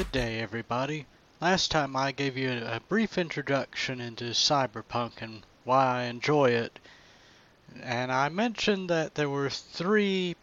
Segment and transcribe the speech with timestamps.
[0.00, 1.04] Good day, everybody.
[1.42, 6.78] Last time I gave you a brief introduction into cyberpunk and why I enjoy it.
[7.82, 10.36] And I mentioned that there were three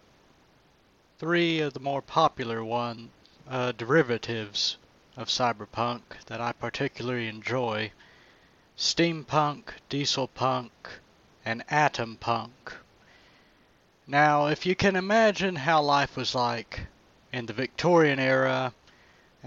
[1.17, 3.09] three of the more popular one
[3.49, 4.77] uh, derivatives
[5.15, 7.91] of cyberpunk that I particularly enjoy.
[8.77, 10.69] Steampunk, Dieselpunk,
[11.43, 12.75] and Atompunk.
[14.05, 16.81] Now, if you can imagine how life was like
[17.33, 18.71] in the Victorian era,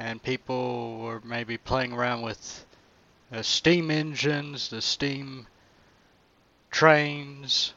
[0.01, 2.65] and people were maybe playing around with
[3.31, 5.47] uh, steam engines, the steam
[6.71, 7.75] trains,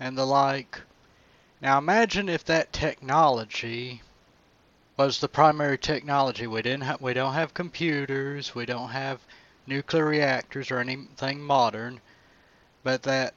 [0.00, 0.80] and the like.
[1.60, 4.00] Now imagine if that technology
[4.96, 6.46] was the primary technology.
[6.46, 9.20] We didn't ha- we don't have computers, we don't have
[9.66, 12.00] nuclear reactors or anything modern,
[12.82, 13.34] but that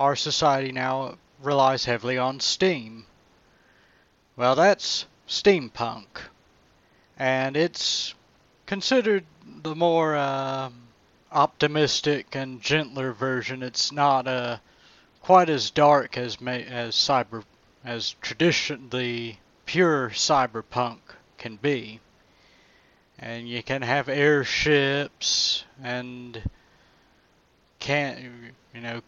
[0.00, 3.06] our society now relies heavily on steam.
[4.34, 6.08] Well, that's steampunk,
[7.18, 8.14] and it's
[8.66, 9.24] considered
[9.62, 10.70] the more uh,
[11.32, 13.62] optimistic and gentler version.
[13.62, 14.58] It's not uh,
[15.22, 17.44] quite as dark as as cyber
[17.84, 20.98] as tradition the pure cyberpunk
[21.38, 22.00] can be.
[23.18, 26.42] And you can have airships and
[27.78, 29.02] can you know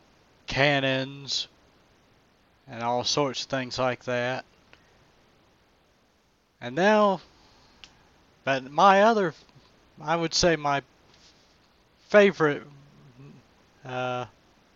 [0.47, 1.49] cannons
[2.69, 4.45] and all sorts of things like that.
[6.61, 7.21] And now,
[8.47, 9.35] but my other,
[10.01, 10.83] I would say my
[12.11, 12.63] favorite,
[13.85, 14.27] uh,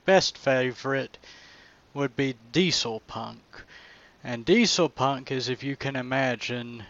[0.05, 1.17] best favorite
[1.95, 3.41] would be diesel punk.
[4.25, 6.83] And diesel punk is, if you can imagine,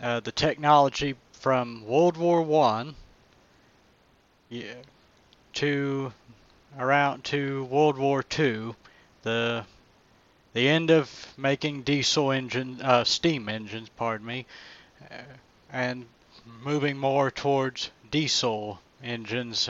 [0.00, 2.94] uh, the technology from World War One
[4.48, 4.76] yeah,
[5.54, 6.14] to
[6.78, 8.74] around to World War Two,
[9.22, 9.66] the
[10.54, 14.46] the end of making diesel engine, uh, steam engines, pardon me,
[15.72, 16.06] and
[16.62, 19.68] moving more towards diesel engines.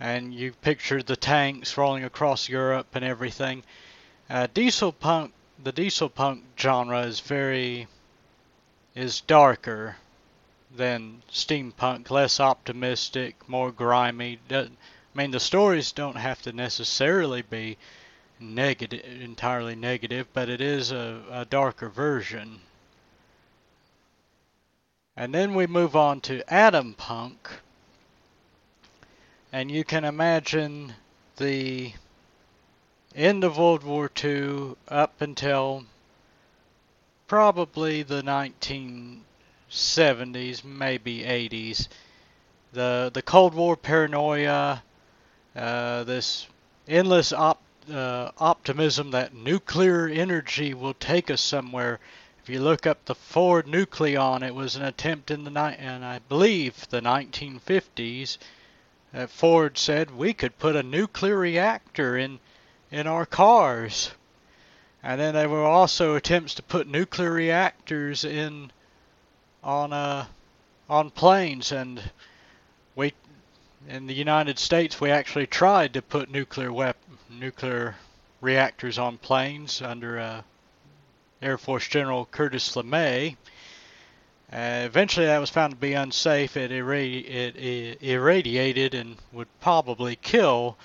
[0.00, 3.62] And you picture the tanks rolling across Europe and everything.
[4.28, 7.86] Uh, diesel punk, the diesel punk genre is very,
[8.94, 9.96] is darker
[10.74, 14.40] than steampunk, less optimistic, more grimy.
[14.50, 14.68] I
[15.14, 17.76] mean, the stories don't have to necessarily be
[18.40, 22.60] negative, entirely negative, but it is a, a darker version.
[25.16, 27.60] And then we move on to Atompunk.
[29.52, 30.94] And you can imagine
[31.36, 31.92] the
[33.14, 35.84] end of World War II up until
[37.28, 41.86] probably the 1970s, maybe 80s.
[42.72, 44.82] The the Cold War paranoia,
[45.54, 46.48] uh, this
[46.88, 52.00] endless op uh, optimism that nuclear energy will take us somewhere.
[52.44, 56.04] If you look up the Ford Nucleon, it was an attempt in the night, and
[56.04, 58.36] I believe the 1950s.
[59.12, 62.38] that Ford said we could put a nuclear reactor in
[62.90, 64.10] in our cars,
[65.02, 68.70] and then there were also attempts to put nuclear reactors in
[69.62, 70.26] on uh,
[70.90, 72.10] on planes, and
[72.94, 73.14] we
[73.88, 77.96] in the United States we actually tried to put nuclear weapons nuclear
[78.42, 80.42] reactors on planes under uh,
[81.44, 83.36] Air Force General Curtis LeMay.
[84.50, 86.56] Uh, eventually, that was found to be unsafe.
[86.56, 90.78] It, irradi- it irradiated and would probably kill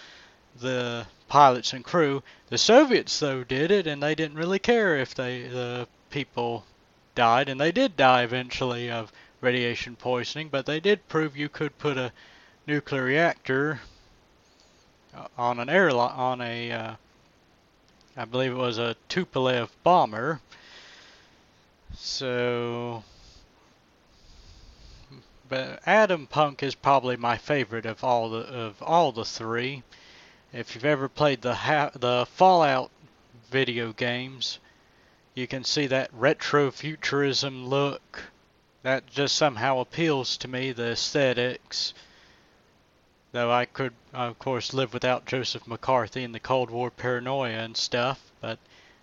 [0.60, 2.22] the pilots and crew.
[2.50, 6.66] The Soviets, though, did it, and they didn't really care if they the people
[7.16, 10.50] died, and they did die eventually of radiation poisoning.
[10.50, 12.12] But they did prove you could put a
[12.68, 13.80] nuclear reactor
[15.16, 16.96] uh, on an airline on a uh,
[18.20, 20.42] I believe it was a Tupolev bomber.
[21.96, 23.06] So,
[25.48, 29.84] but Adam Atompunk is probably my favorite of all the of all the three.
[30.52, 32.92] If you've ever played the ha- the Fallout
[33.50, 34.60] video games,
[35.34, 38.24] you can see that retro futurism look.
[38.84, 40.74] That just somehow appeals to me.
[40.74, 41.94] The aesthetics
[43.32, 47.78] Though I could, of course, live without Joseph McCarthy and the Cold War paranoia and
[47.78, 48.32] stuff.
[48.42, 48.58] But,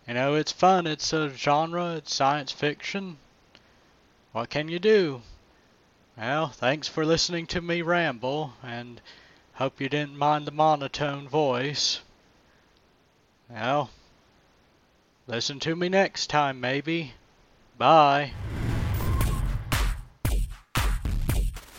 [0.09, 0.87] you know, it's fun.
[0.87, 1.95] It's a genre.
[1.95, 3.19] It's science fiction.
[4.33, 5.23] What can you do?
[6.17, 9.01] Well, thanks for listening to me ramble, and
[9.55, 12.01] hope you didn't mind the monotone voice.
[13.51, 13.91] Well,
[15.27, 17.13] listen to me next time, maybe.
[17.79, 18.33] Bye.